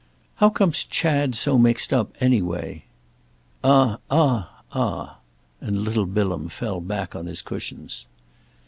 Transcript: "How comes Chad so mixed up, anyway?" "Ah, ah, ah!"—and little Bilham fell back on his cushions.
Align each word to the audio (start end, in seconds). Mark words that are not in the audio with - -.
"How 0.37 0.49
comes 0.49 0.83
Chad 0.83 1.35
so 1.35 1.59
mixed 1.59 1.93
up, 1.93 2.11
anyway?" 2.19 2.85
"Ah, 3.63 3.99
ah, 4.09 4.61
ah!"—and 4.73 5.77
little 5.79 6.07
Bilham 6.07 6.49
fell 6.49 6.81
back 6.81 7.15
on 7.15 7.27
his 7.27 7.43
cushions. 7.43 8.07